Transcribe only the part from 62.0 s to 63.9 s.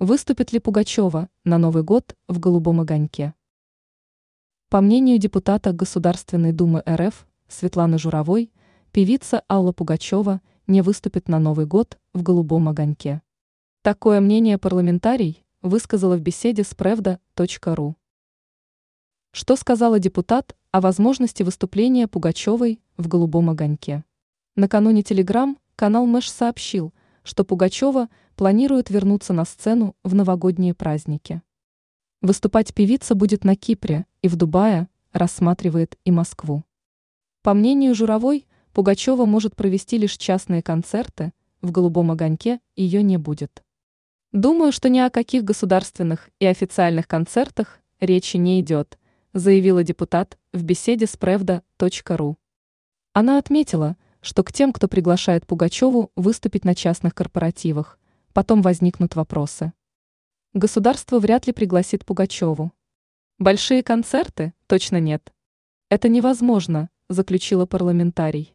Пугачеву. Большие